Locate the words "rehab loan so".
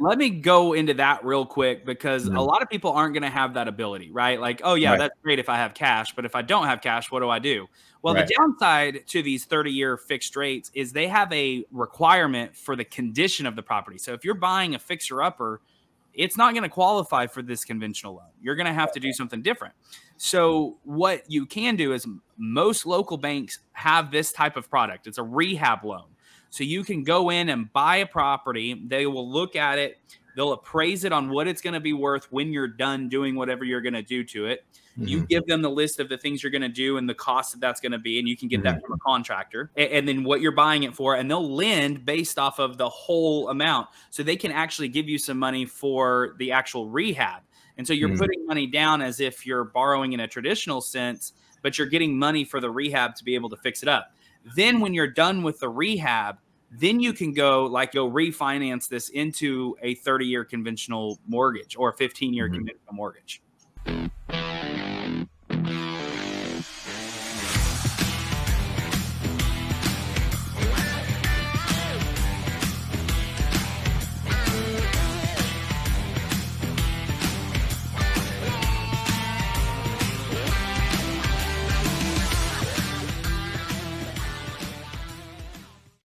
25.22-26.64